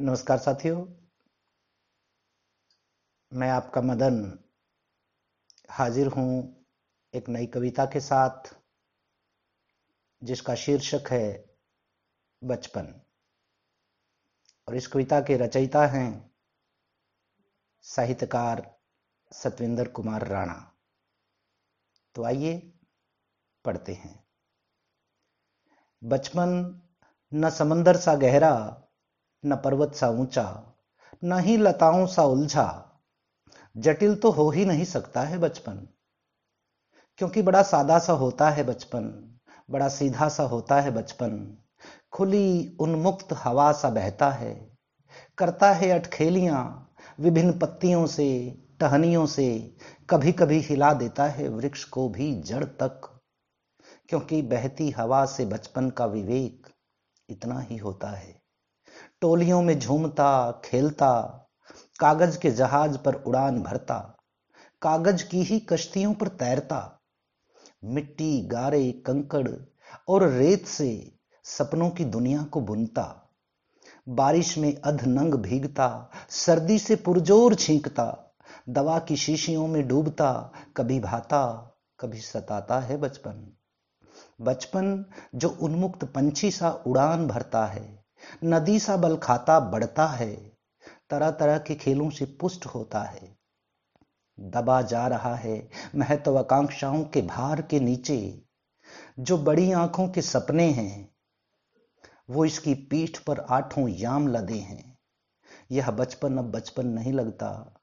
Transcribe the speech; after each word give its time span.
नमस्कार 0.00 0.38
साथियों। 0.38 0.86
मैं 3.32 3.50
आपका 3.50 3.80
मदन 3.80 4.38
हाजिर 5.70 6.06
हूँ 6.06 6.64
एक 7.14 7.28
नई 7.28 7.46
कविता 7.46 7.84
के 7.84 8.00
साथ, 8.00 8.54
जिसका 10.24 10.54
शीर्षक 10.54 11.04
है 11.10 11.56
बचपन। 12.44 13.00
और 14.68 14.76
इस 14.76 14.86
कविता 14.86 15.20
के 15.20 15.36
रचयिता 15.36 15.86
हैं 15.86 16.34
साहित्यकार 17.82 18.80
सतविंदर 19.32 19.88
कुमार 19.88 20.26
राणा। 20.26 20.76
तो 22.14 22.22
आइए 22.22 22.72
पढ़ते 23.64 23.94
हैं। 23.94 24.28
बचपन 26.04 26.80
न 27.34 27.50
समंदर 27.50 27.96
सा 27.96 28.14
गहरा 28.14 28.84
न 29.44 29.56
पर्वत 29.56 29.94
सा 29.94 30.08
ऊँचा, 30.08 30.74
न 31.24 31.38
ही 31.38 31.56
लताओं 31.56 32.06
सा 32.06 32.22
उलझा। 32.22 32.84
जटिल 33.76 34.14
तो 34.14 34.30
हो 34.30 34.50
ही 34.50 34.64
नहीं 34.64 34.84
सकता 34.84 35.22
है 35.22 35.38
बचपन। 35.38 35.88
क्योंकि 37.16 37.42
बड़ा 37.42 37.62
सादा 37.62 37.98
सा 37.98 38.12
होता 38.12 38.50
है 38.50 38.64
बचपन, 38.64 39.36
बड़ा 39.70 39.88
सीधा 39.88 40.28
सा 40.28 40.42
होता 40.42 40.80
है 40.80 40.90
बचपन। 40.90 41.58
खुली 42.12 42.76
उन्मुक्त 42.80 43.28
हवा 43.32 43.72
सा 43.72 43.90
बहता 43.90 44.30
है, 44.30 44.78
करता 45.38 45.72
है 45.72 45.90
अटखेलियाँ, 45.90 46.92
विभिन्न 47.20 47.58
पत्तियों 47.58 48.06
से, 48.06 48.58
टहनियों 48.80 49.26
से 49.26 49.76
कभी 50.10 50.32
कभी 50.32 50.60
हिला 50.60 50.92
देता 50.92 51.24
है 51.24 51.48
वृक्ष 51.48 51.84
को 51.84 52.08
भी 52.08 52.42
जड़ 52.42 52.64
तक। 52.64 53.20
क्योंकि 54.08 54.42
बहती 54.42 54.90
हवा 54.90 55.26
से 55.26 55.46
बचपन 55.46 55.90
का 55.90 56.06
विवेक 56.06 56.66
इतना 57.30 57.60
ही 57.60 57.76
होता 57.76 58.10
है। 58.10 58.47
टोलियों 59.20 59.62
में 59.62 59.78
झूमता, 59.78 60.62
खेलता, 60.64 61.20
कागज़ 62.00 62.38
के 62.38 62.50
जहाज़ 62.50 62.98
पर 62.98 63.14
उड़ान 63.14 63.62
भरता, 63.62 64.16
कागज़ 64.82 65.24
की 65.24 65.42
ही 65.42 65.60
कश्तियों 65.60 66.14
पर 66.14 66.28
तैरता, 66.28 67.00
मिट्टी, 67.84 68.40
गारे, 68.40 68.92
कंकड़ 68.92 69.48
और 70.08 70.28
रेत 70.28 70.66
से 70.66 71.12
सपनों 71.44 71.90
की 71.90 72.04
दुनिया 72.04 72.42
को 72.42 72.60
बुनता, 72.60 73.34
बारिश 74.08 74.58
में 74.58 74.80
अधनंग 74.80 75.34
भीगता, 75.34 76.10
सर्दी 76.28 76.78
से 76.78 76.96
पुरजोर 76.96 77.54
छींकता, 77.54 78.34
दवा 78.68 78.98
की 78.98 79.16
शीशियों 79.16 79.66
में 79.66 79.88
डूबता, 79.88 80.52
कभी 80.76 81.00
भाता, 81.00 81.70
कभी 82.00 82.20
सताता 82.20 82.80
है 82.80 82.96
बचपन। 82.96 83.52
बचपन 84.40 85.04
जो 85.34 85.48
उन्मुक्त 85.48 86.04
पंछी 86.04 86.50
सा 86.50 86.70
उड़ान 86.70 87.26
भरता 87.26 87.66
है 87.66 88.07
नदी 88.44 88.78
सा 88.78 88.96
बल 88.96 89.16
खाता 89.16 89.60
बढ़ता 89.60 90.06
है 90.06 90.34
तरह 91.10 91.30
तरह 91.30 91.58
के 91.58 91.74
खेलों 91.74 92.10
से 92.10 92.24
पुष्ट 92.24 92.66
होता 92.66 93.02
है। 93.02 93.36
दबा 94.40 94.82
जा 94.82 95.06
रहा 95.06 95.34
है 95.34 95.68
महत्वाकांक्षाओं 95.96 97.04
के 97.04 97.22
भार 97.22 97.62
के 97.62 97.80
नीचे, 97.80 98.42
जो 99.18 99.38
बड़ी 99.38 99.72
आँखों 99.72 100.08
के 100.08 100.22
सपने 100.22 100.70
हैं, 100.70 101.08
वो 102.30 102.44
इसकी 102.44 102.74
पीठ 102.74 103.18
पर 103.18 103.40
आठों 103.40 103.88
याम 103.88 104.28
लदे 104.28 104.58
हैं। 104.58 104.98
यह 105.70 105.90
बचपन 105.90 106.38
अब 106.38 106.50
बचपन 106.50 106.86
नहीं 106.86 107.12
लगता, 107.12 107.74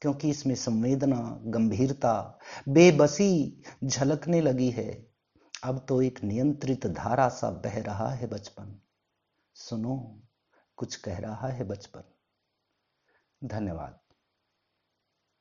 क्योंकि 0.00 0.30
इसमें 0.30 0.54
संवेदना, 0.54 1.38
गंभीरता, 1.46 2.38
बेबसी 2.68 3.62
झलकने 3.84 4.40
लगी 4.40 4.70
है। 4.70 5.06
अब 5.64 5.86
तो 5.88 6.02
एक 6.02 6.24
नियंत्रित 6.24 6.86
धारा 6.86 7.28
सा 7.28 7.50
बह 7.50 7.82
रहा 7.82 8.08
है 8.08 8.26
बचपन। 8.26 8.80
सुनो 9.56 10.20
कुछ 10.76 10.96
कह 10.96 11.18
रहा 11.18 11.48
है 11.48 11.64
बचपन। 11.64 12.02
धन्यवाद। 13.44 14.03